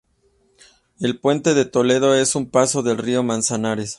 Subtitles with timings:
[0.99, 3.89] El puente de Toledo es un paso del río Manzanares.